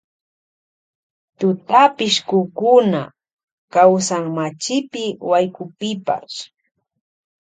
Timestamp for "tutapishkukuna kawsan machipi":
1.39-5.05